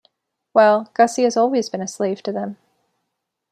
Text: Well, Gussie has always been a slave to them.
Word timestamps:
Well, 0.55 0.89
Gussie 0.95 1.25
has 1.25 1.37
always 1.37 1.69
been 1.69 1.79
a 1.83 1.87
slave 1.87 2.23
to 2.23 2.31
them. 2.31 2.57